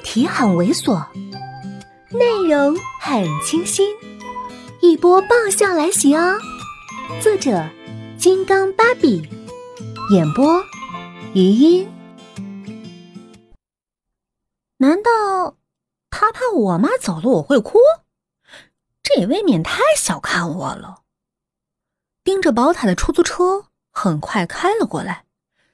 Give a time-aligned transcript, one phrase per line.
[0.00, 1.06] 题很猥琐，
[2.10, 3.94] 内容很清新，
[4.80, 6.38] 一波爆笑来袭哦！
[7.22, 7.68] 作者：
[8.18, 9.28] 金刚芭比，
[10.12, 10.62] 演播：
[11.34, 11.88] 余音。
[14.78, 15.56] 难道
[16.08, 17.78] 他怕我妈走了我会哭？
[19.02, 21.02] 这也未免太小看我了。
[22.24, 25.24] 盯着宝塔的出租车很快开了过来，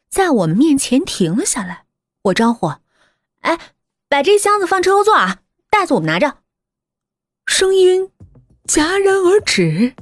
[0.08, 1.84] 在我们面前停了下来。
[2.22, 2.72] 我招呼
[3.43, 3.58] ：“哎。”
[4.09, 5.38] 把这箱子放车后座啊，
[5.69, 6.38] 袋子我们拿着。
[7.47, 8.09] 声音
[8.66, 9.95] 戛然而止，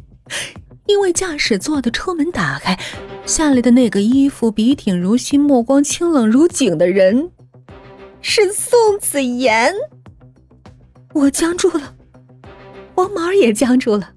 [0.86, 2.78] 因为驾驶座的车门打开，
[3.24, 7.30] 下来的那个衣服笔挺如新、目光清冷如井的人
[8.20, 9.74] 是宋子妍。
[11.14, 11.94] 我僵住了，
[12.96, 14.12] 王毛也僵住了，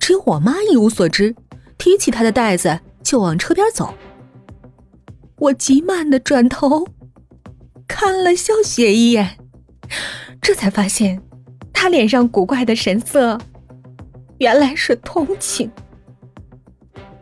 [0.00, 1.34] 只有我妈一无所知，
[1.76, 3.94] 提起她的袋子就往车边走。
[5.36, 6.86] 我急慢的转头。
[7.98, 9.38] 看了萧雪一眼，
[10.42, 11.22] 这才发现，
[11.72, 13.38] 他脸上古怪的神色，
[14.36, 15.72] 原来是同情，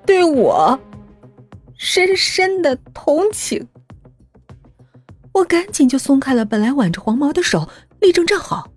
[0.04, 0.76] 对我
[1.76, 3.68] 深深的同情。
[5.34, 7.68] 我赶紧就松开了本来挽着黄毛的手，
[8.00, 8.68] 立正站好。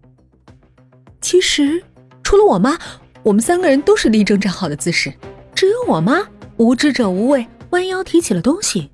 [1.19, 1.83] 其实，
[2.21, 2.77] 除了我妈，
[3.23, 5.11] 我们三个人都是立正站好的姿势，
[5.55, 8.91] 只有我妈无知者无畏，弯腰提起了东西。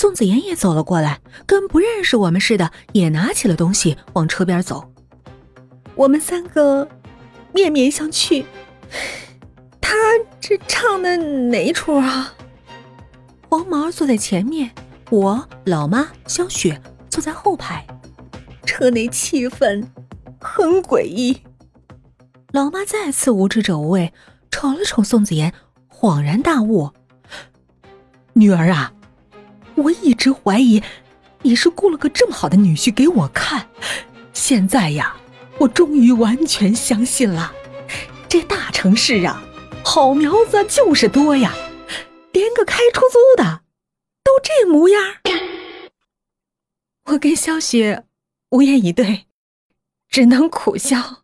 [0.00, 4.90] 宋子妍也走了过来，跟不认识我们似的，也拿起了东西往车边走。
[5.94, 6.88] 我们三个
[7.52, 8.42] 面面相觑。
[9.78, 9.94] 他
[10.40, 12.32] 这唱的哪一出啊？
[13.50, 14.70] 黄毛坐在前面，
[15.10, 17.86] 我老妈萧雪坐在后排，
[18.64, 19.86] 车内气氛
[20.40, 21.42] 很诡异。
[22.52, 24.14] 老妈再次无知者无畏，
[24.50, 25.52] 瞅了瞅宋子妍，
[25.90, 26.90] 恍然大悟
[28.32, 28.94] ：“女儿啊。”
[29.80, 30.82] 我一直怀疑
[31.42, 33.68] 你是雇了个这么好的女婿给我看，
[34.34, 35.16] 现在呀，
[35.58, 37.52] 我终于完全相信了。
[38.28, 39.42] 这大城市啊，
[39.82, 41.54] 好苗子就是多呀，
[42.32, 43.62] 连个开出租的
[44.22, 45.02] 都这模样。
[47.06, 48.04] 我跟萧雪
[48.50, 49.24] 无言以对，
[50.10, 51.22] 只能苦笑。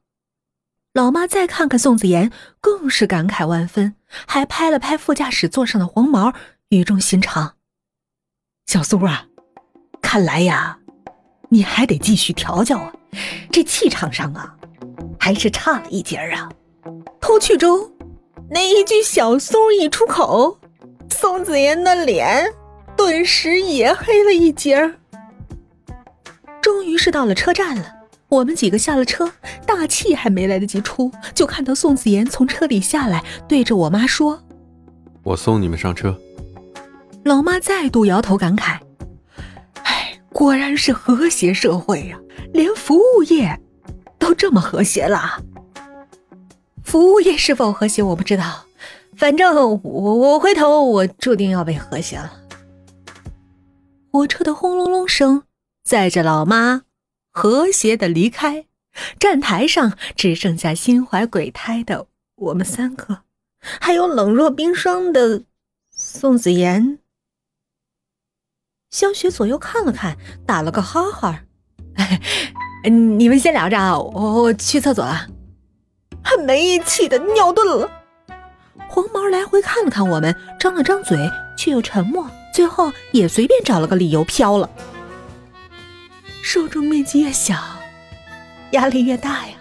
[0.94, 3.96] 老妈再看看宋子妍，更是感慨万分，
[4.26, 6.32] 还拍了拍副驾驶座上的黄毛，
[6.70, 7.55] 语重心长。
[8.66, 9.24] 小苏啊，
[10.02, 10.76] 看来呀，
[11.48, 12.92] 你还得继续调教啊，
[13.52, 14.56] 这气场上啊，
[15.20, 16.50] 还是差了一截儿啊。
[17.20, 17.88] 偷去中，
[18.50, 20.58] 那一句“小苏”一出口，
[21.08, 22.52] 宋子妍的脸
[22.96, 24.96] 顿时也黑了一截儿。
[26.60, 27.86] 终于是到了车站了，
[28.28, 29.30] 我们几个下了车，
[29.64, 34.42] 大气还没来得及出，就看到宋子妍从车里下来，对着我妈说
[35.22, 36.20] ：“我送你们上车。”
[37.26, 38.78] 老妈再度摇头感慨
[39.82, 42.16] ：“哎，果然是和谐社会呀，
[42.52, 43.60] 连服务业
[44.16, 45.42] 都这么和谐了。
[46.84, 48.64] 服务业是否和谐我不知道，
[49.16, 52.32] 反正我我回头我注定要被和谐了。”
[54.12, 55.42] 火车的轰隆隆声
[55.82, 56.82] 载着老妈
[57.32, 58.66] 和谐的离开，
[59.18, 63.22] 站台上只剩下心怀鬼胎的我们三个，
[63.60, 65.42] 还有冷若冰霜的
[65.90, 67.00] 宋子妍。
[68.96, 71.40] 萧雪左右看了看，打了个哈哈
[72.88, 75.26] ：“你们先聊着啊，我我去厕所了。”
[76.24, 77.90] 很没义气的尿遁了。
[78.88, 84.70] 黄毛来回看了看我们，张了张嘴，却又沉默，最后也随便找了个理由飘了。
[86.40, 87.54] 受众面积越小，
[88.70, 89.56] 压力越大呀！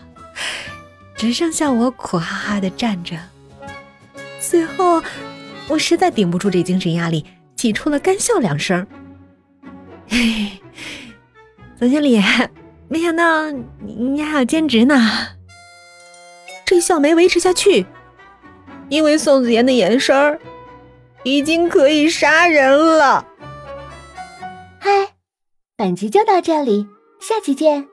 [1.18, 3.18] 只剩下我苦哈哈的站着。
[4.40, 5.04] 最后，
[5.68, 7.26] 我实在顶不住这精神压力，
[7.58, 8.88] 挤出了干笑两声。
[11.78, 12.22] 总经理，
[12.88, 14.96] 没想到你还有兼职呢。
[16.66, 17.86] 这笑没维持下去，
[18.90, 20.40] 因为宋子妍的眼神儿
[21.24, 23.28] 已经可以杀人了。
[24.80, 24.90] 嗨，
[25.76, 26.88] 本集就到这里，
[27.20, 27.88] 下期见。